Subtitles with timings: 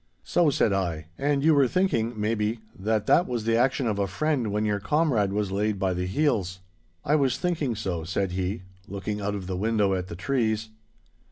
[0.23, 1.09] 'So,' said I.
[1.19, 4.79] 'And you were thinking, maybe, that that was the action of a friend when your
[4.79, 6.59] comrade was laid by the heels?'
[7.05, 10.69] 'I was thinking so,' said he, looking out of the window at the trees.